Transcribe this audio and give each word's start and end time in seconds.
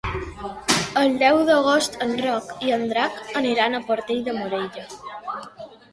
El 1.01 1.11
deu 1.23 1.41
d'agost 1.49 1.99
en 2.05 2.15
Roc 2.23 2.49
i 2.69 2.73
en 2.79 2.87
Drac 2.95 3.19
aniran 3.43 3.77
a 3.77 3.83
Portell 3.91 4.25
de 4.31 4.37
Morella. 4.39 4.87